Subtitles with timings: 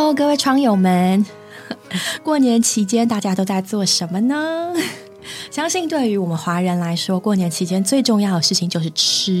[0.00, 1.26] Hello，各位窗友们，
[2.22, 4.72] 过年期间大家都在做什么呢？
[5.50, 9.32] 相信对于我们华人来说，过年期间最重要的事情就是吃，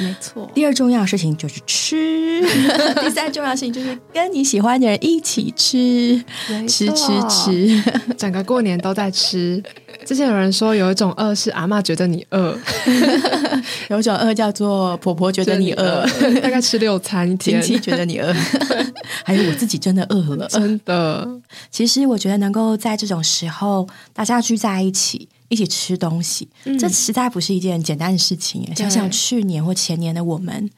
[0.00, 0.50] 没错。
[0.52, 2.42] 第二重要的事情就是吃，
[3.00, 6.20] 第三重要的事情就是跟你喜欢的人一起吃，
[6.66, 7.80] 吃吃吃，
[8.18, 9.62] 整个过年都在吃。
[10.04, 12.58] 之前有人说有一种饿是阿妈觉得你饿，
[13.88, 16.06] 有一种饿叫做婆婆觉得你饿，
[16.42, 18.32] 大概吃六餐一天，亲戚觉得你饿，
[19.24, 21.40] 还有我自己真的饿了，真的。
[21.70, 25.28] 其实我觉得能够在这种时候大家聚在一起。
[25.48, 26.48] 一起吃东西，
[26.80, 28.66] 这实在不是一件简单的事情。
[28.74, 30.70] 想想去年或前年的我们，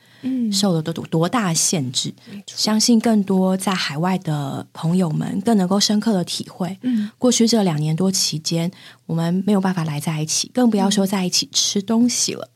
[0.52, 2.12] 受了多多大限制，
[2.44, 6.76] 相信更多在海外的朋友们更能够深刻的体会。
[7.18, 8.68] 过去这两年多期间，
[9.06, 12.48] 我们没有办法来在一起，更不要说在一起吃东西了。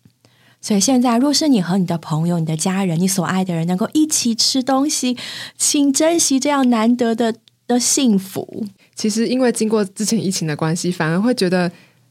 [0.60, 5.16] 所以现在，若是你和你的朋友、你的家人、你所爱的人能够一起吃东西，
[5.56, 7.34] 请珍惜这样难得的
[7.66, 8.66] 的幸福。
[8.94, 11.70] 其实，因为经过之前疫情的关系，反而会觉得。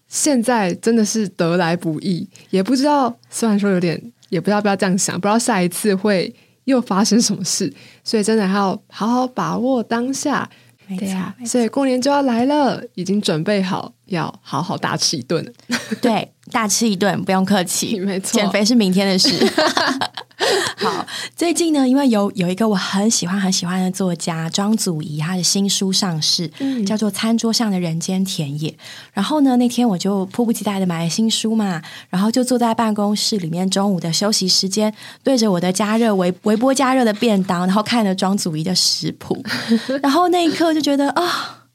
[0.10, 7.74] 现在真的是得来不易，也不知道，虽然说有点，也不知道不要这样想，不知道下一次会又发生什么事，
[8.06, 10.50] 所以真的要好好把握当下。
[10.98, 15.54] 对呀，所以过年就要来了，已经准备好要好好大吃一顿。
[16.02, 19.30] 对，大吃一顿不用客气，没错，减肥是明天的事。
[20.78, 26.48] 好，最近呢，因为有有一个我很喜欢很喜欢的作家庄祖仪，他的新书上市，
[26.86, 28.70] 叫做《餐桌上的人间田野》。
[29.14, 39.44] 然后呢，那天我就迫不及待的买了新书嘛，然后就坐在办公室里面，中午的休息时间，对着我的加热微微波加热的便当，然后看着庄祖仪的食谱，
[40.02, 41.67] 然后那一刻就觉得啊。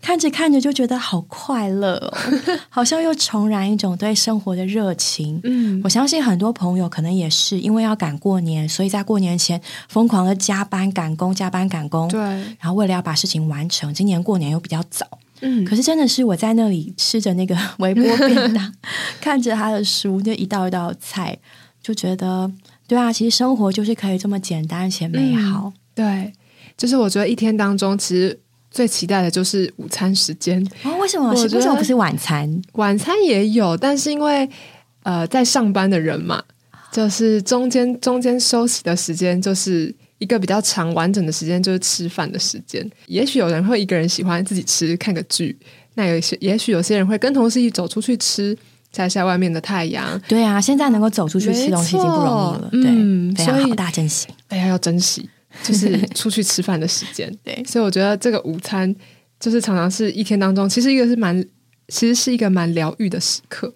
[0.00, 2.16] 看着看着就觉得好快乐哦，
[2.70, 5.38] 好像又重燃一种对生活的热情。
[5.44, 12.08] 嗯，我相信很多朋友可能也是因为要赶过年，所以在过年前疯狂的加班赶工、加班赶工。
[12.08, 12.18] 对，
[12.60, 15.06] 然后为了要把事情完成，今年过年又比较早。
[15.40, 18.74] 嗯，可是真的是我在那里吃着那个 微波便当，
[19.20, 21.36] 看着他的书，就一道一道菜，
[21.82, 22.50] 就觉得
[22.86, 25.72] 对啊，其实生活就是可以这么简单且美好。
[25.94, 26.32] 对，
[26.76, 28.40] 就是我觉得一天当中其实。
[28.70, 31.30] 最期待的就是午餐时间哦，为什么？
[31.30, 32.62] 为什么不是晚餐？
[32.72, 34.48] 晚餐也有，但是因为
[35.02, 36.42] 呃，在上班的人嘛，
[36.92, 42.88] 就是中间中间休息的时间，就是一个比较长完整的时间，就是吃饭的时间。
[43.06, 45.58] 也许有人会一个人喜欢自己吃看个剧，
[45.94, 48.56] 那有些也许有些人会跟同事一起走出去吃，
[48.94, 50.20] 晒晒外面的太阳。
[50.28, 55.28] 对啊，现在能够走出去吃东西已经不容易了，对，非常好大家珍惜，大家要珍惜。
[55.62, 58.94] 就是 出去吃饭的时间，对，所以我觉得这个午餐
[59.38, 61.44] 就是常常是一天当中，其实一个是蛮，
[61.88, 63.72] 其实是一个蛮疗愈的时刻。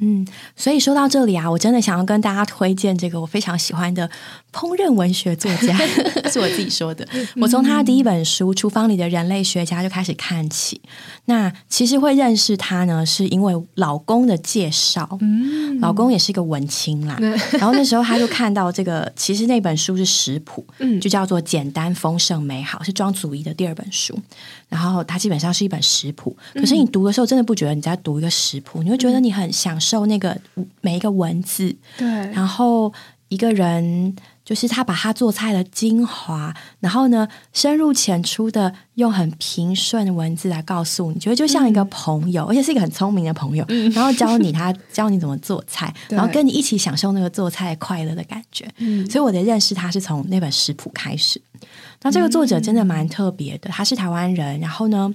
[0.00, 0.26] 嗯，
[0.56, 4.08] 所以说到这里啊，我真的想要跟大家推荐这个我非常喜欢的
[4.52, 5.76] 烹饪文学作家，
[6.30, 7.06] 是我自己说的。
[7.40, 10.80] 我从他的第一本书《厨房里的人类学家》就开始看起。
[11.24, 15.18] 那其实会认识他呢，是因为老公的介绍。
[15.20, 17.18] 嗯，老公也是一个文青啦。
[17.52, 24.18] 然后那时候他就看到这个，其实那本书是食谱，嗯，就叫做《简单丰盛美好》，是庄祖仪的第二本书。
[24.68, 30.38] 然后它基本上是一本食谱，可是你读的时候真的不觉得你在读一个食谱，你会觉得你很享受那个
[30.80, 31.74] 每一个文字。
[31.96, 32.92] 对，然后
[33.28, 48.66] 一个人就是他把他做菜的精华，然后呢深入浅出的用很平顺的文字来告诉你，觉得就像一个朋友，而且是一个很聪明的朋友，然后教你他教你怎么做菜， 然后跟你一起享受那个做菜快乐的感觉。
[48.78, 51.40] 嗯，所以我的认识他是从那本食谱开始。
[52.02, 55.12] 那这个作者真的蛮特别的，他是台湾人，然后呢，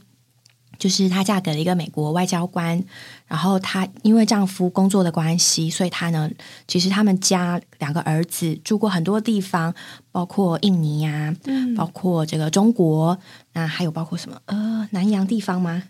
[0.78, 2.84] 就是她嫁给了一个美国外交官，
[3.33, 6.29] 然后她因为丈夫工作的关系，所以她呢，
[6.67, 9.73] 其实他们家两个儿子住过很多地方，
[10.11, 11.34] 包括印尼呀，
[11.75, 13.17] 包括这个中国，
[13.53, 15.81] 那还有包括什么呃南洋地方吗？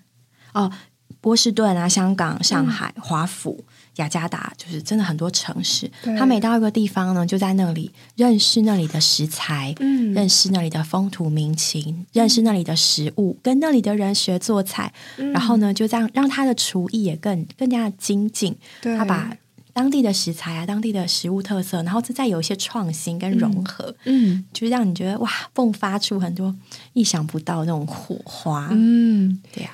[0.54, 0.72] 哦，
[1.20, 3.66] 波士顿啊，香港、上海、华府。
[3.98, 18.56] 雅加达就是真的很多城市，他每到一个地方呢，就在那里认识那里的食材，嗯，认识那里的风土民情，认识那里的食物，跟那里的人学做菜，然后呢，就这样让他的厨艺也更更加精进。
[18.82, 19.38] 他把
[19.74, 26.56] 当地的食材啊，当地的食物特色，然后再有一些创新跟融合，嗯，就让你觉得哇，迸发出很多
[26.94, 28.70] 意想不到那种火花。
[28.72, 29.70] 嗯，对呀，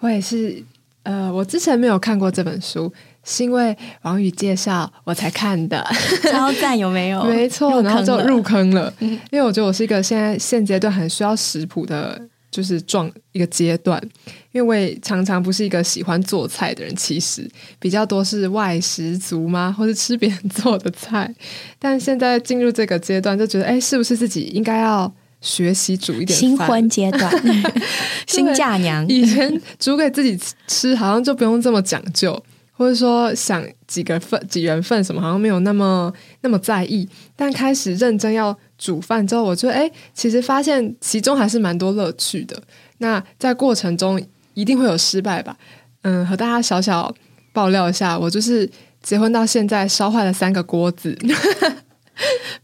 [0.00, 0.62] 我也是，
[1.04, 2.92] 呃，我之前没有看过这本书。
[3.24, 5.84] 是因为王宇介绍我才看的，
[6.30, 7.22] 超赞有没有？
[7.24, 8.92] 没错，然后就入坑了。
[9.00, 12.20] 因为我觉得我是一个现在现阶段很需要食谱的，
[12.50, 14.02] 就是状一个阶段。
[14.50, 17.48] 因为我也常常不是一个喜欢做菜的人，其实
[17.78, 21.34] 比较多是外食族吗，或是吃别人做的菜。
[21.78, 25.10] 但现在进入这个阶段，就觉得哎，是不是自己应该要
[25.40, 27.32] 学习煮一点新婚阶段，
[28.28, 37.08] 新嫁娘，以前煮给自己吃，好像就不用这么讲究，或者说想几个份、几人份什么，好像没有那么那么在意。
[37.36, 42.60] 但开始认真要煮饭之后，我觉得，哎，其实发现其中还是蛮多乐趣的。
[42.98, 44.20] 那在过程中
[44.54, 45.56] 一定会有失败吧？
[46.02, 47.14] 嗯，和大家小小
[47.52, 48.68] 爆料一下，我就是
[49.02, 51.16] 结婚到现在烧坏了三个锅子，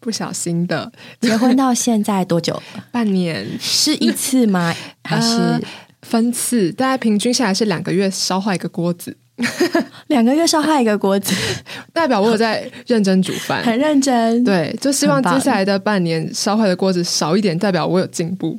[0.00, 0.90] 不小心的。
[1.20, 2.60] 结婚到现在多久？
[2.90, 4.74] 半年 是一次吗？
[5.04, 5.60] 还是呃
[6.02, 6.72] 分次？
[6.72, 9.16] 大概平均下来是两个月烧坏一个锅子，
[10.08, 11.34] 两个月烧坏一个锅子？
[11.92, 13.62] 代表我有在认真煮饭。
[13.64, 18.58] 很认真，对，就希望接下来的半年烧坏的锅子少一点，代表我有进步。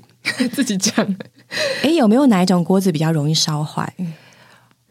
[0.54, 1.16] 自己讲，
[1.82, 3.92] 哎，有没有哪一种锅子比较容易烧坏？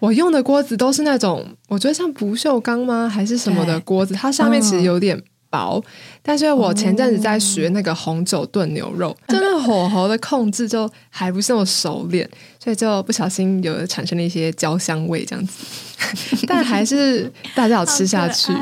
[0.01, 5.21] 我用的锅子都是那种，我觉得像不锈钢吗，还是什么的对锅子，它上面其实有点
[5.51, 5.83] 薄。
[6.23, 12.29] 但是我前阵子在学那个红酒炖牛肉，真的火候的控制就还不是那么熟练，
[12.63, 15.65] 所以就不小心有产生了一些焦香味这样子。
[16.47, 18.53] 但还是大家有吃下去，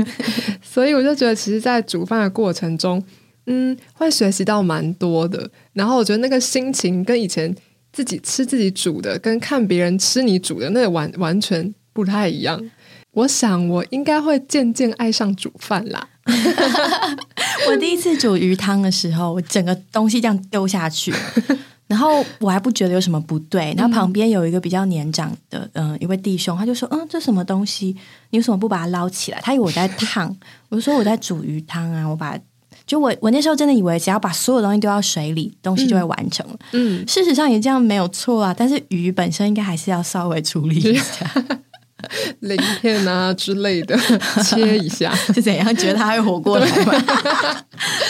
[0.62, 3.02] 所以我就觉得，其实，在煮饭的过程中，
[3.46, 5.50] 嗯，会学习到蛮多的。
[5.72, 7.52] 然后我觉得那个心情跟以前
[7.92, 12.70] 自己吃自己煮的，跟看别人吃你煮的，那个完完全不太一样。
[13.10, 16.08] 我想我应该会渐渐爱上煮饭啦。
[17.68, 21.14] 我第一次煮鱼汤的时候，我整个东西这样丢下去，
[21.86, 23.72] 然后我还不觉得有什么不对。
[23.76, 27.96] 然后旁边有一个比较年长的，嗯、一位弟兄，他就说：“嗯，这什么东西？
[28.30, 30.36] 你为什么不把它捞起来？”他以为我在烫，
[30.68, 32.38] 我就说我在煮鱼汤啊，我把。
[32.86, 36.56] 就我我那时候真的以为只要把所有东西丢到水里，东西就会完成了。
[36.70, 41.28] 嗯，事实上也这样没有错啊，但是鱼本身应该还是要稍微处理一下。
[42.40, 43.96] 鳞片啊之类的
[44.44, 45.74] 切一下，是怎样？
[45.76, 46.92] 觉得它会活过来吗？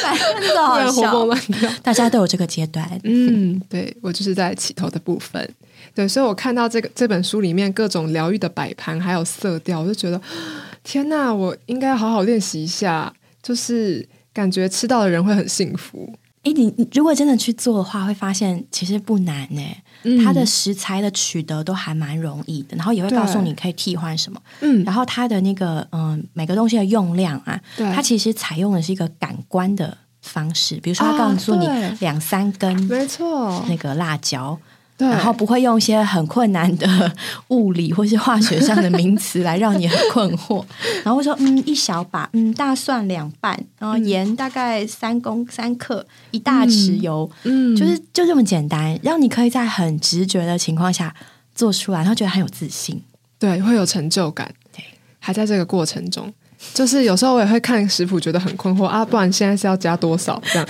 [0.02, 1.70] 反正这个不好笑活蹦，乱跳。
[1.82, 2.88] 大家都有这个阶段。
[3.04, 5.48] 嗯，对我就是在起头的部分。
[5.94, 10.20] 对，所以我看到这个这本书里面各种疗愈的摆盘，还有色调，我就觉得
[10.84, 13.12] 天哪，我应该好好练习一下。
[13.42, 16.12] 就是感觉吃到的人会很幸福。
[16.42, 19.62] 哎，你你如果真的去做的话，会发现其实不难呢。
[20.06, 20.24] 嗯。
[20.24, 24.40] 它的食材的取得都还蛮容易的，然后也会告诉你可以替换什么。
[24.60, 31.68] 嗯，然后它的那个嗯、每个东西的用量啊，它其实采用的是一个感官的方式，比如说它告诉你
[32.00, 34.62] 两三根没错，那个辣椒，对，
[34.98, 37.12] 然后不会用一些很困难的
[37.48, 40.64] 物理或是化学上的名词来让你很困惑，
[41.04, 51.14] 然后会说嗯一小把，嗯大蒜两瓣，然后盐大概三公三克，一大匙油，嗯，就是就这么简单，让你可以在很直觉的情况下
[51.54, 53.02] 做出来，然后觉得很有自信。
[53.38, 54.54] 对，会有成就感。
[54.72, 54.82] 对，
[55.18, 56.32] 还在这个过程中，
[56.74, 60.68] 就是有时候我也会看食谱，觉得很困惑啊，不然现在是要加多少这样？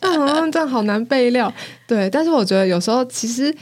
[0.00, 1.52] 那好像这样好难备料。
[1.86, 3.54] 对，但是我觉得有时候其实。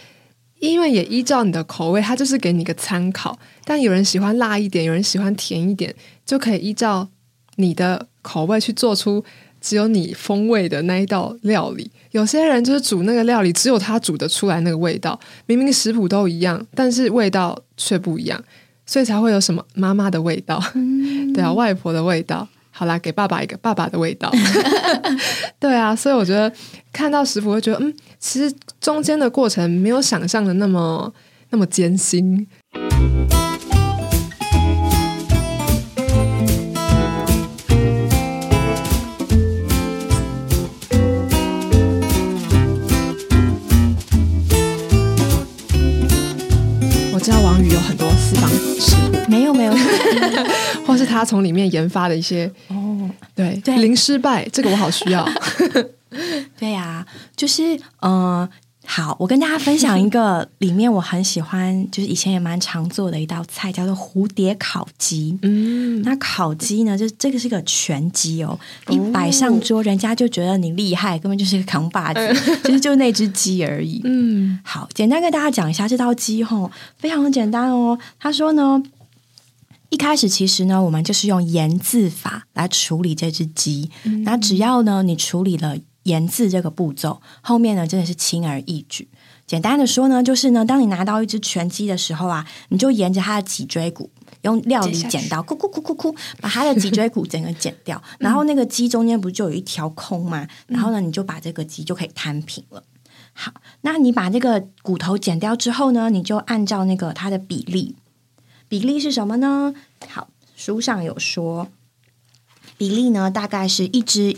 [0.61, 3.35] 因为也依照你的口味，它就是给你一个参考。
[3.65, 5.95] 但有人喜欢辣一点，有人喜欢甜一点，
[6.27, 7.09] 就可以依照
[7.56, 9.25] 你的口味去做出
[9.58, 11.91] 只有你风味的那一道料理。
[12.11, 18.44] 有些人就是煮那个料理，只有他煮得出来那个味道，明明食谱都一样，但是味道却不一样，
[18.91, 20.61] 所以才会有什么妈妈的味道，
[21.32, 22.49] 对啊，外婆的味道。
[22.73, 24.29] 好啦，给爸爸一个爸爸的味道。
[25.61, 26.53] 对啊，所以我觉得
[26.93, 31.15] 看到食谱会觉得，嗯，其实中间的过程没有想象的那么
[31.51, 32.44] 那么艰辛。
[51.20, 55.29] 他从里面研发的一些哦，对对零失败，这个我好需要。
[56.58, 57.05] 对呀、
[57.36, 58.48] 就是嗯、呃
[58.86, 65.39] 好，我跟大家分享一个里面我很喜欢，就是以前也蛮常做的一道菜，叫做蝴蝶烤鸡。
[65.43, 68.58] 嗯，那烤鸡呢，就这个是个全鸡哦，
[68.89, 72.34] 你摆上桌，人家就觉得你厉害，根本就是个扛把子，
[72.65, 74.00] 其实就那只鸡而已。
[74.05, 77.96] 嗯好，简单跟大家讲一下这道鸡吼，非常的简单哦。
[78.19, 78.82] 他说呢，
[79.91, 83.91] 一开始其实呢，我们就是用盐渍法来处理这只鸡。
[84.25, 89.09] 那只要呢，你处理了盐渍这个步骤，后面呢真的是轻而易举。
[89.47, 94.11] 简单的说呢，就是呢，当你拿到一只全鸡的时候啊，你就沿着它的脊椎骨。
[94.43, 100.49] 用料理剪刀，咕咕咕咕咕，把它的脊椎骨整个剪掉， 然后那个鸡中间不就有一条空吗？
[100.67, 102.82] 然后呢，你就把这个鸡就可以摊平了。
[103.35, 107.97] 好，那你把这个骨头剪掉之后呢，你就按照那个它的比例，
[108.70, 109.74] 比例是什么呢？
[110.08, 111.67] 好，书上有说，
[112.79, 114.36] 比例呢，大概是一只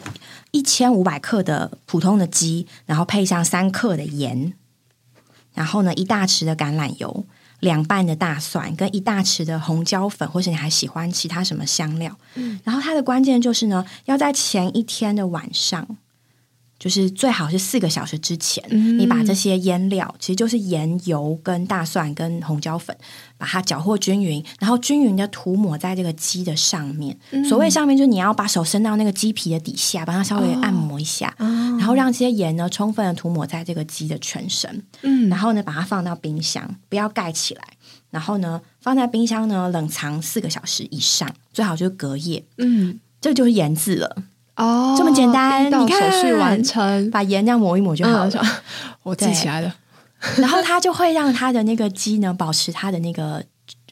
[0.53, 4.55] 一千五百克的普通的鸡，然后配上三克的盐，
[5.53, 7.27] 然后呢一大匙的橄榄油，
[7.61, 12.19] 两瓣的大蒜，跟一大匙的红椒粉，或是你还喜欢其他什么香料。
[12.37, 15.99] 嗯，然后它的关键就是呢，要在前一天的晚上。
[16.83, 18.61] 就是最好是四个小时之前，
[18.99, 22.97] 你把这些腌料，其实就是盐、油、跟大蒜、跟红椒粉，
[23.39, 27.17] 把它搅和均匀，然后均匀的涂抹在这个鸡的上面。
[27.49, 34.83] 所谓上面，就是你要把手伸到那个鸡皮的底下，把它稍微按摩一下，然后让这些盐呢充分的涂抹在这个鸡的全身。
[35.03, 37.63] 嗯，然后呢，把它放到冰箱，不要盖起来。
[38.11, 42.45] 然后呢，放在冰箱呢冷藏四个小时以上，最好就是隔夜。
[42.59, 44.25] 嗯，这就是腌渍了。
[44.57, 48.31] 哦，这么简单，你看，手续完成，把盐这样抹一抹就好了。
[49.03, 49.75] 我记起来了，
[50.37, 53.43] 然后它就会让它的那个鸡呢保持它的那个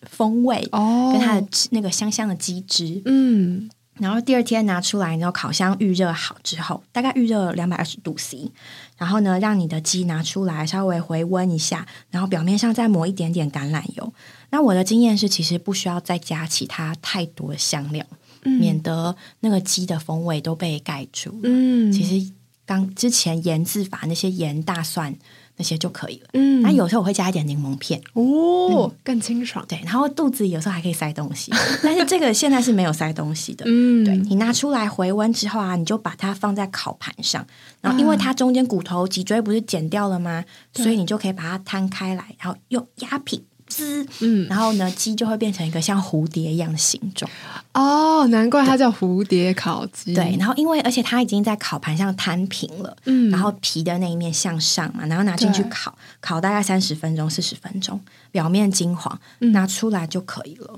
[0.02, 3.00] 风味哦，跟它的那个香香的鸡汁。
[3.06, 8.50] 嗯，然后第二天拿出来，然后烤箱预热好之后，大概预热两百二十度 C，
[8.98, 14.12] 然后呢，让你的鸡拿出来稍微回温一下，然后表面上再抹一点点橄榄油。
[14.50, 18.04] 那我的经验是，其实不需要再加其他太多的香料。
[18.42, 21.38] 免得那个鸡的风味都被盖住。
[21.42, 22.32] 嗯，其实
[22.64, 25.14] 刚之前腌制法那些盐、大蒜
[25.56, 26.28] 那些就可以了。
[26.32, 29.64] 嗯，那有时候我会加一点柠檬片，哦，更清爽。
[29.68, 33.64] 对，然后肚子有时候还可以塞东西，但是这个现在是没有塞东西的。
[33.66, 37.46] 嗯，对你拿出来回温之后啊，你就把它放在烤盘上，
[37.80, 40.44] 然后因为它中间骨头脊椎不是剪掉了吗？
[40.72, 43.42] 所以你就可以把它摊开来，然后用压平。
[43.70, 47.30] 滋，嗯，然后呢，鸡就会变成一个像蝴蝶一样的形状。
[47.72, 50.12] 哦，难怪它叫蝴蝶烤鸡。
[50.12, 57.98] 对，然后因为而且它已经在烤盘上摊平了，嗯，然后皮的那一面向上嘛，然后拿进去烤，烤大概三十分钟、四十分钟，
[58.32, 60.76] 表面金黄，拿出来就可以了。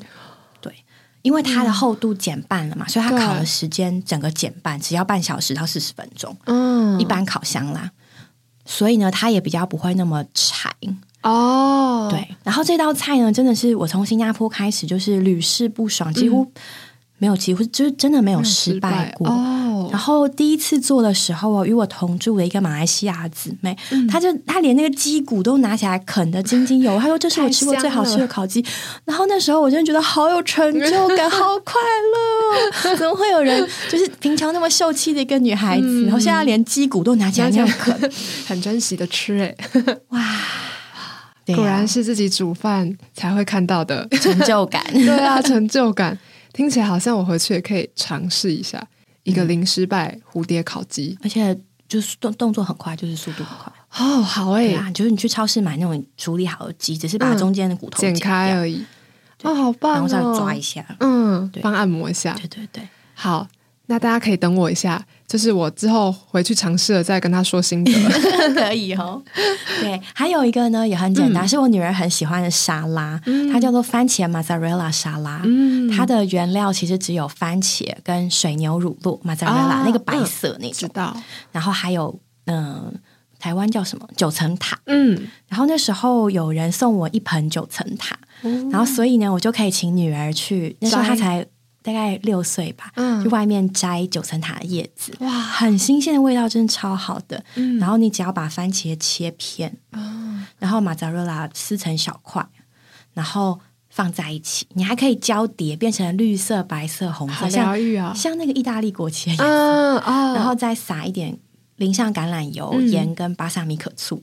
[0.60, 0.72] 对，
[1.22, 6.36] 因为它的厚度减半了嘛，所以它烤的时间整个减半，只要半小时到四十分钟。
[6.44, 7.90] 嗯，一般烤箱啦，
[8.66, 10.70] 所以呢，它也比较不会那么柴。
[11.22, 16.50] 哦，对，然后这道菜呢，真的是我从新加坡开始就是屡试不爽，几乎
[17.18, 19.28] 没有几乎就是真的没有失败过。
[19.90, 23.76] 然后第一次做的时候，与我同住的一个马来西亚姊妹，
[24.08, 26.98] 她就她连那个鸡骨都拿起来啃的津津有味。
[26.98, 28.64] 她说：“这是我吃过最好吃的烤鸡。”
[29.04, 31.74] 然后那时候我真的觉得好有成就感， 好快
[32.14, 32.96] 乐。
[32.96, 38.12] 怎么会有人就是平常那么秀气的一个女孩子，然后现在连鸡骨都拿起来这样啃，
[38.46, 39.38] 很珍惜的吃？
[39.40, 39.54] 哎，
[40.08, 40.20] 哇！
[41.46, 44.84] 果然是自己煮饭才会看到的成就感。
[44.92, 46.18] 对啊，成就感
[46.52, 48.84] 听起来好像我回去也可以尝试一下
[49.24, 51.58] 一个零失败蝴蝶烤鸡，而且
[51.88, 53.72] 就是动动作很快，就是速度很快。
[53.98, 58.84] 哦，好哎，就是你去超市买那种处理好的鸡，只是把中间的骨头剪开而已。
[59.42, 59.94] 哦，好棒！
[59.94, 62.32] 然后再抓一下，嗯，帮按摩一下。
[62.34, 63.46] 对对对，好。
[63.86, 67.90] 那大家可以等我一下，就是我之后回去尝试了再跟他说心得，
[68.54, 69.22] 可以哦。
[69.80, 73.18] 对，还有一个呢也很简单，是我女儿很喜欢的沙拉，
[73.50, 75.40] 它叫做番茄 mozzarella 沙拉。
[75.46, 81.16] 嗯，它的原料其实只有番茄跟水牛乳酪 mozzarella 那个白色那种，知道。
[81.50, 82.92] 然后还有嗯，
[83.38, 84.78] 台湾叫什么九层塔？
[84.84, 88.14] 嗯，然后那时候有人送我一盆九层塔，
[88.70, 91.46] 然后所以呢，我就可以请女儿去，那时候她才。
[91.82, 97.44] 大概六岁吧，去外面摘九层塔的叶子，哇，很新鲜的味道，真的超好的。
[97.80, 99.76] 然后你只要把番茄切片，
[100.58, 102.46] 然后马扎瑞拉撕成小块，
[103.14, 103.58] 然后
[103.90, 109.46] 放在一起，你还可以交叠变成绿色、白色、红色，像像那个意大利国旗一样。
[110.34, 111.36] 然后再撒一点
[111.76, 114.22] 淋上橄榄油、盐跟巴萨米可醋，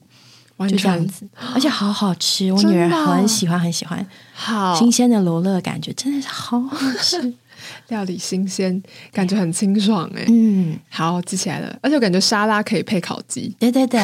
[0.59, 4.07] 就这样子，而且好好吃，我女儿很喜欢，很喜欢。
[4.33, 4.73] 好。
[4.75, 7.33] 新鲜的罗勒感觉真的是好好吃。
[7.89, 10.25] 料理新鲜，感觉很清爽哎。
[10.27, 13.55] 嗯，好记起来了，而且我感觉沙拉可以配烤鸡。
[13.59, 14.01] 对对对，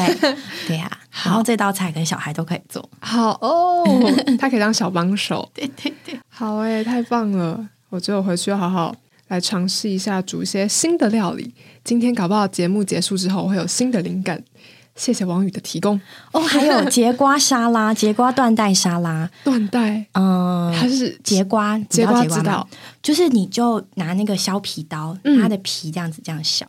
[0.67, 0.89] 对 呀。
[1.23, 2.87] 然后这道菜跟小孩都可以做。
[2.99, 3.83] 好哦，
[4.37, 5.49] 他可以当小帮手。
[5.53, 7.67] 对对对，好哎，太棒了！
[7.89, 8.93] 我觉得我回去要好好
[9.29, 11.53] 来尝试一下煮一些新的料理。
[11.83, 14.43] 今天搞不好节目结束之后会有新的灵感。
[14.95, 15.99] 谢谢王宇的提供。
[16.31, 22.67] 哦，还有 节瓜沙拉、节瓜断带沙拉、断带，嗯，它是节瓜，节瓜知道，
[23.03, 26.65] 就是你就拿那个削皮刀，它的皮这样子这样削，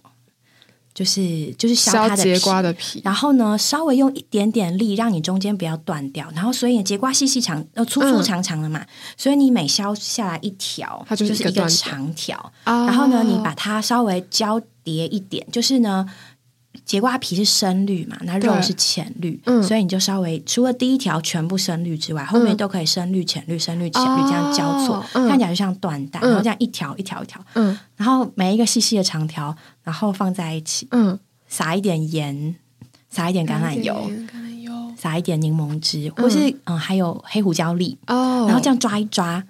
[0.92, 8.85] 就是就是削它的节瓜的皮，然后呢，稍微用一点点力，让你中间不要断掉，然后所以节瓜细细长呃粗粗长长的嘛，
[9.16, 16.04] 所以你每削下来一条，它就是一个长条，然后呢，你把它稍微交叠一点，就是呢。
[16.85, 19.62] 节瓜皮是深绿嘛，那肉是浅绿，嗯。
[19.62, 25.28] 所以你就稍微除了第一条全部深绿之外，后面都可以深绿、浅绿、深绿、浅绿哦这样交错，嗯。
[25.28, 26.28] 看起来就像缎带，嗯。
[26.28, 27.78] 然后这样一条一条一条，嗯。
[27.97, 31.18] 然后每一个细细的长条，然后放在一起，嗯，
[31.49, 32.54] 撒一点盐，
[33.09, 34.11] 撒一点橄榄油，
[34.97, 39.42] 撒一点柠檬汁，或是嗯还有黑胡椒粒，哦，然后这样抓一抓，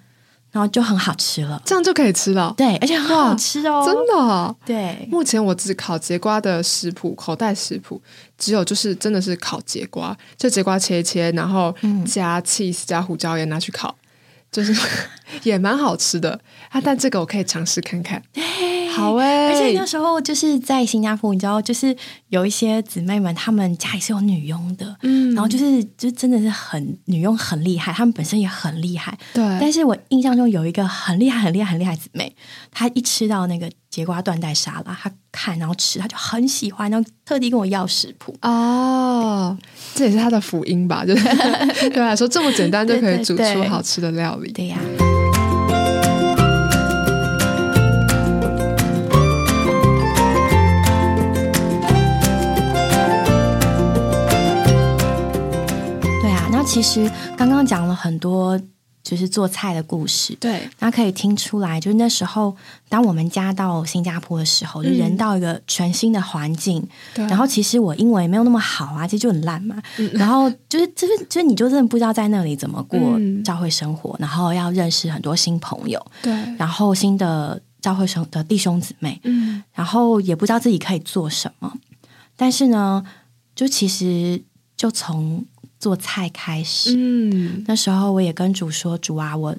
[0.51, 1.61] 然后就很好吃了。
[1.65, 8.01] 这样就可以吃了，对，而且很好吃哦，真的哦、对，目前我只烤节瓜的食谱，口袋食谱
[8.37, 12.05] 只有就是真的是烤节瓜，就节瓜切一切，然后嗯。
[12.05, 13.93] 加 cheese 加胡椒盐拿去烤，
[14.51, 14.73] 就是
[15.43, 16.39] 也蛮好吃的。
[16.69, 16.79] 啊。
[16.81, 18.21] 但这个我可以尝试看看，
[18.97, 21.95] 好哎、而且那时候就是在新加坡，你知道，就是
[22.29, 29.17] 有一些姊妹们，她们家里是有女佣的，嗯然后就是就真的是很女佣很厉害，她们本身也很厉害。
[29.33, 32.35] 对，但是我印象中有一个很厉害、很厉害、很厉害姊妹，
[32.71, 38.35] 她一吃到那个节瓜缎带沙拉，她看然后吃，她就很喜欢，然后特地跟我要食谱。
[38.41, 39.57] 哦，
[39.95, 41.05] 这也是她的福音吧？
[41.05, 41.23] 就是
[41.89, 44.51] 对我来说这么简单就可以煮出好吃的料理。
[44.51, 45.06] 对呀、对啊，
[56.77, 58.59] 其实刚刚讲了很多，
[59.01, 60.37] 就是做菜的故事。
[60.39, 62.55] 对，那可以听出来，就是那时候，
[62.87, 69.81] 当我们家到新加坡的时候，就人到一个全新的环境，对然后其实我英文也没有那么好啊，其实就很烂嘛。
[69.97, 81.73] 嗯然后就是就是就是，你就真的不知道在那里怎么过嗯教会生活，然后要认识很多新朋友，对，然后新的教会生的弟兄姊妹，嗯然后也不知道自己可以做什么。
[82.35, 83.03] 但是呢，
[83.55, 84.39] 就其实
[84.77, 85.43] 就从
[85.79, 87.63] 做菜开始，嗯。
[87.67, 89.55] 那时候我也跟主说：“主啊，我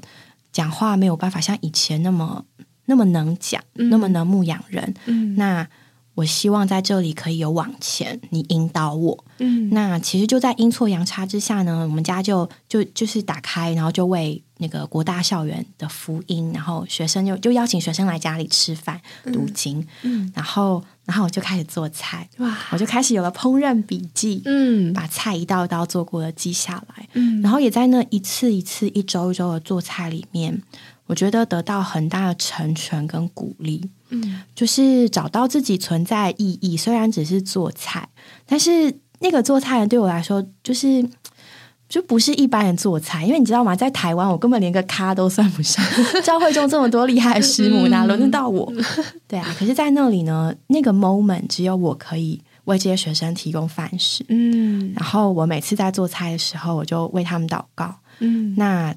[0.52, 2.44] 讲话没有办法像以前那么
[2.87, 3.88] 那么能讲，嗯。
[3.90, 4.94] 那么能牧养人。
[5.06, 5.34] 嗯。
[5.37, 5.66] 那
[6.14, 9.24] 我希望在这里可以有往前，你引导我。
[9.38, 9.70] 嗯。
[9.70, 19.00] 那其实就在阴错阳差之下呢，我们家就就就是打开，然后就为那个国大校园的福音，然后学生就就邀请学生来家里吃饭、
[19.33, 20.33] 读经，嗯。
[20.35, 27.09] 然后然后我就开始做菜，哇，我就开始有了烹饪笔记，嗯把菜一道一道做过的记下来。
[27.14, 30.62] 嗯然后也在那一次一次、一周一周的做菜里面，
[31.07, 36.77] 我觉得得到很大的成全跟鼓励，嗯就是找到自己存在的意义。
[36.77, 38.07] 虽然只是做菜，
[38.44, 41.03] 但是那个做菜对我来说，就是
[41.88, 43.74] 就不是一般人做菜，因为你知道吗？
[43.74, 45.83] 在台湾，我根本连个咖都算不上。
[46.22, 48.70] 教会中这么多厉害的师母，哪轮得到我？
[49.27, 54.24] 对啊，可是，在那里呢，那个 moment 只有我可以为这些学生提供饭食。
[54.29, 57.94] 嗯然后我每次在做菜的时候，我就为他们祷告。
[58.20, 58.94] 嗯那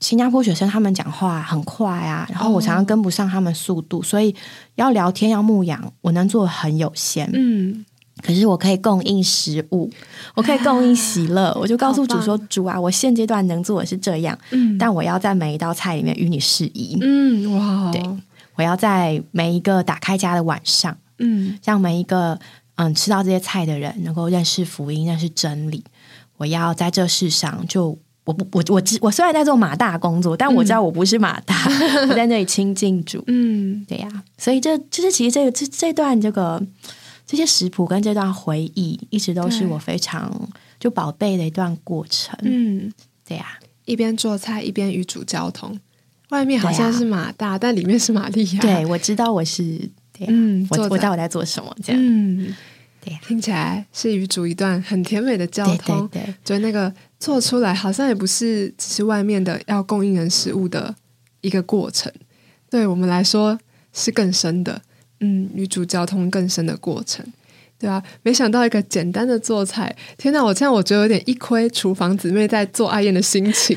[0.00, 4.34] 新加坡学生他们讲话很快啊，然后我常常跟不上他们速度，所以
[4.76, 7.28] 要聊天要牧养，我能做的很有限。
[7.34, 7.84] 嗯
[8.22, 9.90] 可是我可以供应食物，
[10.34, 11.52] 我可以供应喜乐。
[11.60, 16.98] 我就告诉主说：“主啊，我现阶段能做的是这样，嗯但我要在每一道菜里面与你适宜。
[17.00, 18.02] 嗯哇，对
[18.56, 22.38] 我要在每一个打开家的晚上，嗯让每一个
[22.76, 25.84] 嗯吃到这些菜的人能够认识福音，认识真理。
[26.36, 27.98] 我要在这世上就。
[28.24, 31.56] 我不，我我知我虽然在做马大工作，但我知道我不是马大，
[32.08, 33.24] 我在那里亲近主。
[33.26, 36.62] 嗯对呀、所以这就是其实这个这这段这个
[37.30, 42.36] 这些食谱跟这段回忆，一直都是我非常就宝贝的一段过程。
[42.42, 42.92] 嗯，
[43.24, 45.78] 对呀、一边做菜一边与主交通，
[46.30, 48.60] 外面好像是马大，但里面是玛利亚。
[48.60, 49.62] 对，我知道我是
[50.12, 52.52] 对呀、嗯，我我知道我在做什么，这样、嗯，
[53.00, 56.08] 对呀、听起来是与主一段很甜美的交通。
[56.08, 60.92] 对对，觉得那个做出来好像也不是只是外面的要供应人食物的
[61.42, 62.12] 一个过程，
[62.68, 63.56] 对我们来说
[63.92, 64.82] 是更深的，
[65.20, 67.24] 嗯，女主交通更深的过程。
[67.78, 70.44] 对啊，没想到一个简单的做菜，天哪！
[70.44, 73.74] 我这样我觉得有点一窥厨房姊妹在做爱宴的心情，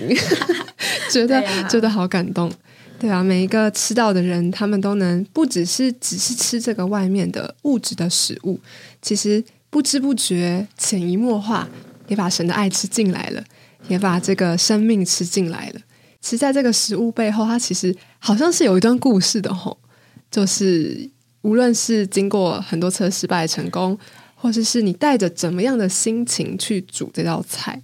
[1.09, 2.51] 觉得、啊觉得好感动。
[2.99, 8.59] 对啊，每一个吃到的人，他们都能不只是只是吃这个外面的物质的食物，
[9.01, 11.67] 其实不知不觉、潜移默化，
[12.07, 13.41] 也把神的爱吃进来了，
[13.87, 15.79] 也把这个生命吃进来了。
[16.19, 19.77] 其实，在这个食物背后，它其实好像是有一段故事的吼，
[20.29, 21.09] 就是
[21.43, 23.97] 无论是经过很多次失败成功，
[24.35, 27.81] 或者是你带着怎么样的心情去煮这道菜，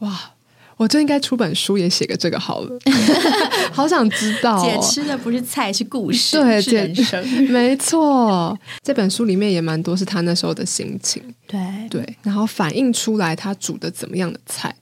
[0.00, 0.32] 哇！
[0.78, 2.78] 我就应该出本书也写个这个好了，
[3.72, 4.82] 好想知道、 姐哦。
[4.82, 7.26] 吃的不是菜，是故事，是对姐人生。
[7.48, 14.76] 没错，这本书里面也蛮多是他那时候的心情，对对，然后反映出来他煮的怎么样的菜，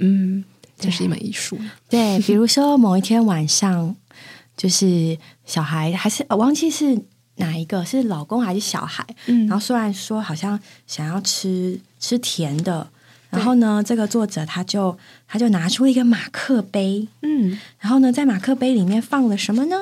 [0.00, 0.44] 嗯，
[0.78, 1.58] 这是一门艺术。
[1.88, 3.96] 对，比如说某一天晚上，
[4.54, 6.94] 就是小孩还是我忘记是
[7.36, 9.46] 哪一个是老公还是小孩，嗯。
[9.46, 12.88] 然后虽然说好像想要吃吃甜的，
[13.30, 17.58] 然后呢，这个作者他就他就拿出一个马克杯，嗯。
[17.78, 19.76] 然后呢，在马克杯里面放了什么呢？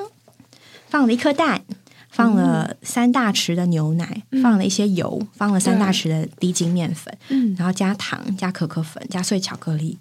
[0.88, 1.62] 放了一颗蛋，
[2.08, 7.54] 放了三大匙的牛奶，放了一些油，放了三大匙的低筋面粉，嗯。
[7.56, 9.96] 然后加糖、加可可粉、加碎巧克力，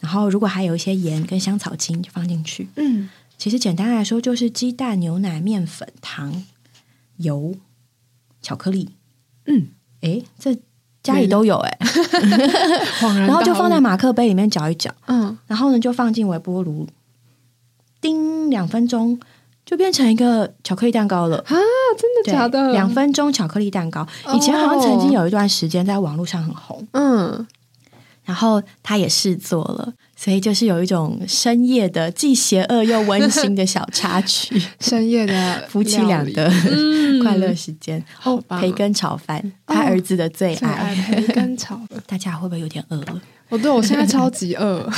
[0.00, 2.68] 然后如果还有一些盐跟香草精就放进去。
[2.76, 6.44] 嗯，其实简单来说，就是鸡蛋、牛奶、面粉、糖、
[7.18, 7.54] 油、
[8.42, 8.90] 巧克力。
[9.46, 9.68] 嗯，
[10.00, 10.56] 诶，这
[11.02, 11.78] 家里都有诶，
[13.00, 16.86] 恍然，然后就放在，马克杯里面搅一搅，嗯，然后呢就放进微波炉，
[18.00, 19.18] 叮两分钟
[19.66, 21.38] 就变成一个巧克力蛋糕了。
[21.38, 21.52] 啊，
[21.98, 22.72] 真的假的？
[22.72, 27.46] 两分钟巧克力蛋糕，以前好像曾经有一段时间在网络上很红，嗯，
[28.24, 38.02] 然后他也试做了，所以就是有一种深夜的既邪恶又温馨的小插曲， 深夜的 夫妻俩的嗯 快乐时间。
[38.60, 40.94] 培根炒饭，他儿子的最最爱爱。
[40.94, 42.02] 培根炒的。
[42.06, 43.20] 大家会不会有点饿了？
[43.50, 44.90] 哦，对，我现在超级饿。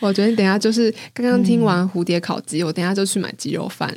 [0.00, 3.92] 我决定等一下就是刚刚听完蝴蝶烤鸡，我等一下就去买鸡肉饭，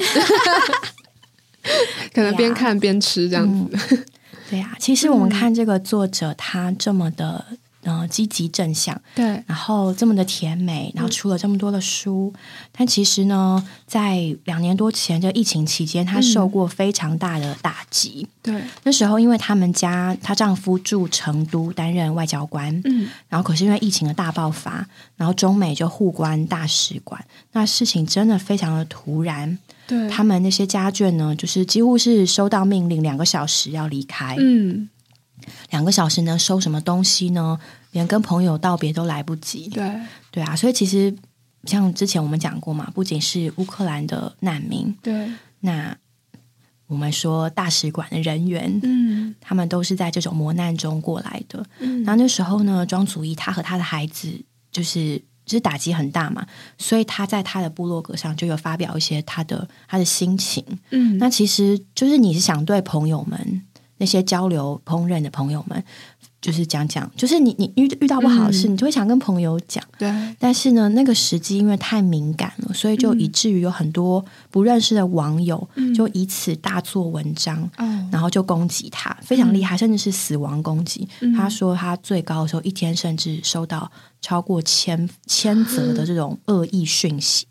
[2.13, 4.05] 可能边看边吃这样子。
[4.49, 7.45] 对呀、其实我们看这个作者，他这么的
[7.83, 12.33] 呃积极正向，对，然后这么的甜美，然后出了这么多的书，
[12.71, 18.27] 但其实呢，在两年多前这疫情期间，她受过非常大的打击。
[18.41, 29.57] 对，那时候因为他们家她丈夫住成都担任外交官，嗯，然后可是因为疫情的大爆发，然后中美就互关大使馆，那事情真的非常的突然。
[29.87, 34.35] 对，他们那些家眷呢，就是几乎是收到命令，两个小时要离开。
[34.39, 34.87] 嗯，
[35.69, 37.59] 两个小时能，收什么东西呢？
[37.91, 39.67] 连跟朋友道别都来不及。
[39.69, 39.91] 对，
[40.31, 41.13] 对啊，所以其实
[41.63, 45.29] 像之前我们讲过嘛，不仅是乌克兰的难民，对，
[45.61, 45.95] 那
[46.87, 51.65] 我们说大使馆的人员，嗯他们都是在这种磨难中过来的。
[51.79, 54.31] 嗯然后那时候呢，庄祖义他和他的孩子
[54.71, 56.45] 就是就是打击很大嘛，
[56.77, 60.63] 所以他在他的部落格上就有发表一些他的他的心情。
[60.91, 63.63] 嗯，那其实就是你是想对朋友们
[63.99, 65.81] 那些交流烹饪的朋友们，
[66.41, 69.83] 就是讲讲，就是你你遇遇到不好的事，嗯你就会想跟朋友讲。
[69.97, 70.09] 对，
[70.39, 75.93] 但是呢，那个时机因为太敏感了，所以就以至于有很多不认识的网友嗯。
[75.93, 81.07] 就以此大做文章，嗯，然后就攻击他，非常厉害，甚至是死亡攻击。
[81.19, 81.33] 嗯。
[81.33, 87.45] 他说他最高的时候一天甚至收到超过千千则的这种恶意讯息，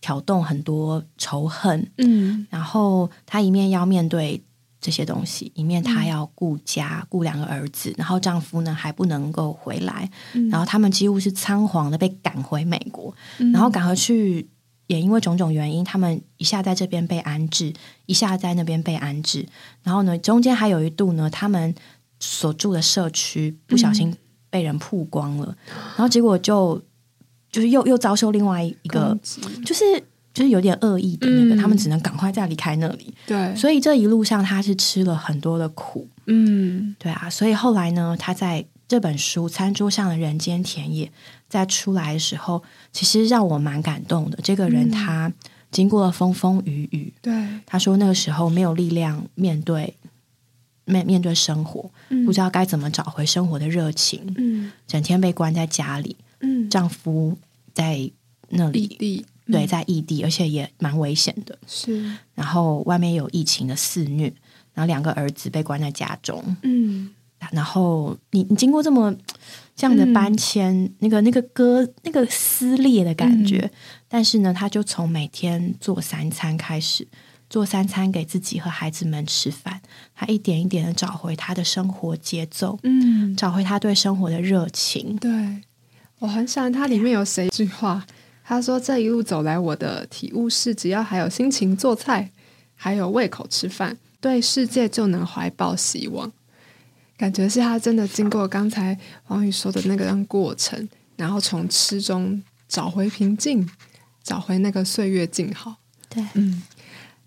[0.00, 1.90] 挑动很多仇恨。
[1.98, 2.46] 嗯。
[2.48, 4.40] 然后他一面要面对
[4.84, 10.50] 这些东西，一面她要顾家、顾两个儿子，然后丈夫呢还不能够回来，嗯。
[10.50, 13.50] 然后他们几乎是仓皇的被赶回美国，嗯。
[13.52, 14.46] 然后赶回去。
[14.86, 17.72] 也因为种种原因，他们一下在这边被安置，
[18.04, 19.48] 一下在那边被安置。
[19.82, 21.74] 然后呢，中间还有一度呢，他们
[22.20, 24.14] 所住的社区不小心
[24.50, 25.56] 被人曝光了，
[25.96, 26.78] 然后结果就
[27.50, 29.18] 就是又又遭受另外一个
[29.64, 29.82] 就是
[30.34, 33.14] 就是有点恶意的那个，嗯他们只能赶快再离开那里。
[33.24, 37.30] 对，所以这一路上他是吃了很多的苦，嗯对啊。
[37.30, 41.06] 所以后来呢，他在这本书《餐桌上的人间田野》
[41.48, 44.38] 在出来的时候，其实让我蛮感动的。
[44.42, 45.32] 这个人嗯他
[45.70, 47.32] 经过了风风雨雨，对，
[47.64, 49.94] 他说那个时候没有力量面对
[50.84, 57.38] 面面对生活，嗯不知道该怎么找回生活的热情，嗯整天被关在家里，嗯，丈夫
[57.72, 58.10] 在
[58.48, 59.24] 那里。
[59.46, 61.58] 对，在异地，而且也蛮危险的。
[61.66, 64.32] 是，然后外面有疫情的肆虐，
[64.72, 67.10] 然后两个儿子被关在家中，嗯
[67.50, 69.14] 然后你你经过这么
[69.76, 73.70] 这样的搬迁，那个那个割那个撕裂的感觉，
[74.08, 77.06] 但是呢，他就从每天做三餐开始。
[77.50, 79.80] 做三餐给自己和孩子们吃饭，
[80.12, 85.14] 他一点一点的找回他的生活节奏，嗯，找回他对生活的热情。
[85.18, 85.30] 对，
[86.18, 88.04] 我很喜欢它里面有谁一句话，
[88.46, 92.30] 他说：“这一路走来，我的体悟是，只要还有心情做菜，
[92.74, 96.30] 还有胃口吃饭，对世界就能怀抱希望。”
[97.16, 103.66] 感觉是他真的经过刚才王宇说的那个样过程，然后从吃中找回平静，
[104.22, 105.76] 找回那个岁月静好。
[106.08, 106.62] 对，嗯，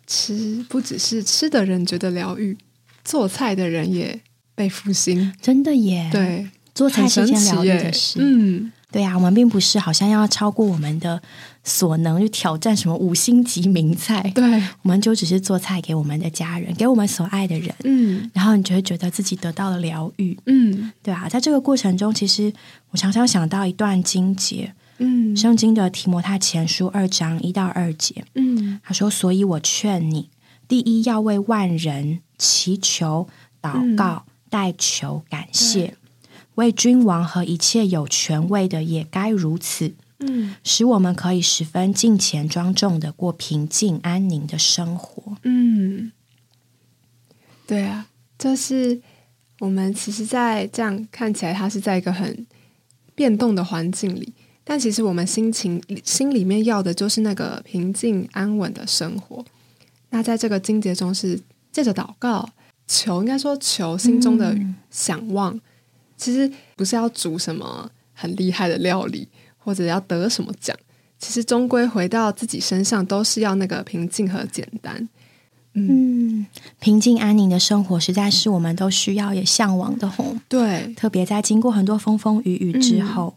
[0.05, 2.57] 吃不只是吃的人觉得疗愈，
[3.03, 4.21] 做菜的人也
[4.53, 5.33] 被复兴。
[5.41, 8.19] 真的耶！，对，做菜是件疗愈的事。
[8.21, 11.21] 嗯，对啊、我们并不是好像要超过我们的
[11.63, 14.43] 所能去挑战什么五星级名菜，对，
[14.81, 18.31] 我们就只是做菜给我们的家人，给我们所爱的人，嗯。
[18.33, 20.91] 然后你就会觉得自己得到了疗愈，嗯。
[21.03, 22.51] 对啊，在这个过程中，其实
[22.91, 25.35] 我常常想到一段经节，嗯。
[25.35, 28.79] 圣经的提摩太前书二章一到二节，嗯。
[28.83, 30.29] 他说：“所以我劝你，
[30.67, 33.27] 第一要为万人祈求、
[33.61, 35.93] 祷告、代求、感谢；
[36.57, 39.95] 为君王和一切有权位的也该如此。
[40.19, 45.37] 嗯使我们可以十分敬虔庄重的过平静安宁的生活。
[45.43, 46.11] 嗯，
[47.67, 48.07] 对啊，
[48.39, 48.99] 就是
[49.59, 52.47] 我们其实，在这样看起来，它是在一个很
[53.13, 59.45] 变动的环境里，但其实我们心情心里面要的就是那个平静安稳的生活。
[60.09, 61.39] 那在这个经节中，是
[61.71, 62.49] 借着祷告
[62.87, 64.57] 求，应该说求心中的
[64.89, 65.61] 想望。
[66.17, 69.27] 其实不是要煮什么很厉害的料理，
[69.57, 70.75] 或者要得什么奖，
[71.19, 75.07] 其实终归回到自己身上，都是要那个平静和简单。
[75.73, 76.47] 嗯，
[76.79, 80.35] 平静安宁的生活实在是我们都需要也向往的吼。
[80.49, 83.35] 对，特别在经过很多风风雨雨之后，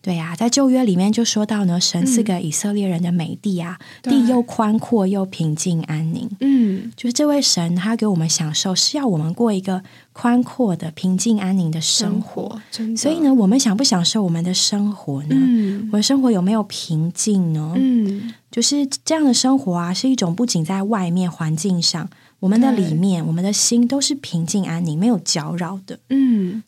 [0.00, 6.30] 对呀、在旧约里面就说到呢，神赐给以色列人的美地啊，对地又宽阔又平静安宁。
[6.40, 9.82] 嗯，就是这位神，他给我们享受，是要我们过一个
[10.12, 12.62] 宽阔的、平静安宁的生生活。
[12.96, 15.34] 所以呢，我们享不享受我们的生活呢？
[15.34, 17.74] 嗯我的生活有没有平静呢？
[17.76, 22.08] 嗯，就是这样的生活啊，是一种不仅在外面环境上，
[22.40, 25.98] 我们的里面，我们的心都是平静安宁，没有搅扰的。
[26.10, 26.62] 嗯，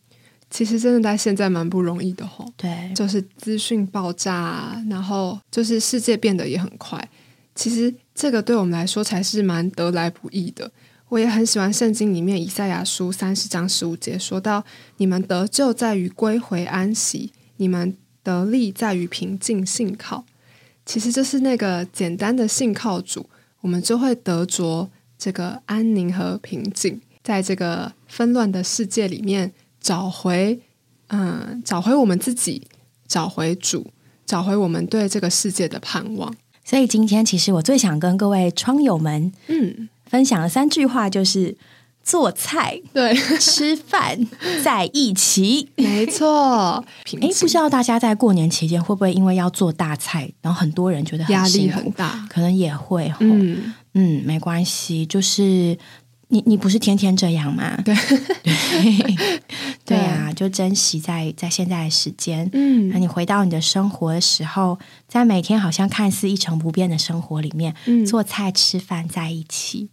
[0.50, 7.08] 其实真的在现在蛮不容易的吼，对，就是资讯爆炸啊，然后就是世界变得也很快。
[7.54, 10.70] 其实这个对我们来说才是蛮得来不易的。
[11.08, 14.64] 我也很喜欢圣经里面以赛亚书三十章十五节说到
[14.98, 20.24] ：“你们得救在于归回安息，你们得力在于平静信靠。”
[20.86, 23.28] 其实就是那个简单的信靠主，
[23.60, 30.60] 我们就会得着这个安宁和平静，在这个纷乱的世界里面找回，
[31.08, 32.66] 嗯，找回我们自己，
[33.08, 33.86] 找回主，
[34.26, 36.34] 找回我们对这个世界的盼望。
[36.64, 41.56] 所以今天其实我最想跟各位窗友们嗯，分享的三句话就是：
[42.04, 44.16] 做菜、 对，吃饭
[44.62, 45.68] 在一起。
[45.74, 46.84] 没错。
[47.20, 52.24] 哎，不知道大家在过年期间会不会因为要做大菜，然后很多人觉得压力很大。
[52.28, 55.76] 可能也会嗯，嗯，没关系，就是
[56.32, 57.76] 你你不是天天这样吗？
[57.84, 57.94] 对
[58.44, 59.16] 对
[59.84, 62.48] 对啊，就珍惜在在现在的时间。
[62.52, 69.90] 嗯那嗯你回到你的生活的时候，在每天好像看似一成不变的生活里面，嗯做菜、吃饭在一起，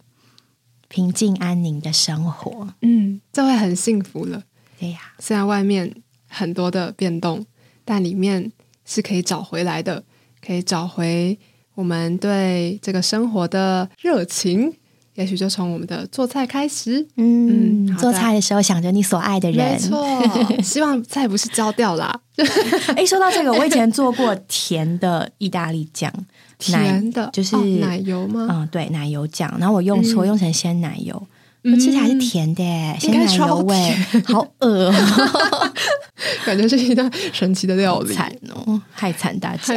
[0.88, 2.68] 平静安宁的生活。
[2.82, 4.44] 嗯，就会很幸福了。
[4.78, 5.92] 对呀、虽然外面
[6.28, 7.44] 很多的变动，
[7.84, 8.52] 但里面
[8.84, 10.04] 是可以找回来的，
[10.40, 11.36] 可以找回
[11.74, 14.72] 我们对这个生活的热情。
[15.18, 17.04] 也许就从我们的做菜开始。
[17.16, 19.72] 嗯，嗯做菜的时候想着你所爱的人。
[19.72, 20.06] 没错，
[20.62, 22.18] 希望菜不是焦掉啦，
[22.96, 26.12] 哎，说到这个，我以前做过甜的意大利酱，
[26.58, 28.46] 甜的就是、哦奶油吗？
[28.48, 31.20] 嗯，对，奶油酱，然后我用错，嗯用成鲜奶油。
[31.62, 35.72] 那吃起来是甜的耶，应该鲜奶油味，好 恶哦，
[36.46, 38.14] 感觉是一道神奇的料理。
[38.14, 39.74] 惨哦，害惨大家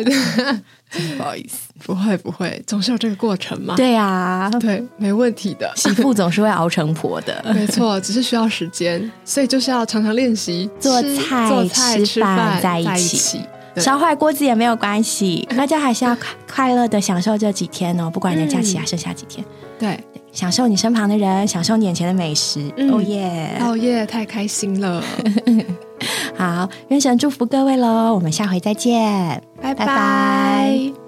[1.17, 1.71] 不好意思。
[1.83, 3.75] 不会不会，总是有这个过程嘛。
[3.75, 5.71] 对啊，对，没问题的。
[5.75, 7.43] 媳妇总是会熬成婆的。
[7.55, 13.41] 没错，只是需要时间，所以就是要常常练习做菜做菜、吃吃饭在在一起。
[13.77, 19.43] 烧坏锅子也没有关系，大家还是要快快乐的享受这几天哦，不管你的假期还剩下几天，
[19.79, 19.99] 对，
[20.31, 22.71] 享受你身旁的人，享受你眼前的美食。
[22.77, 22.91] 嗯。
[22.91, 23.57] 哦耶！
[23.61, 25.03] 哦耶，太开心了，
[26.37, 29.73] 好，愿神祝福各位喽，我们下回再见，拜。
[29.73, 31.00] 拜拜